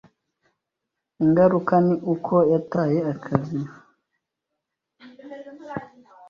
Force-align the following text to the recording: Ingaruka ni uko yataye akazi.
Ingaruka 1.23 1.73
ni 1.85 1.95
uko 2.13 2.35
yataye 2.51 2.99
akazi. 3.13 3.59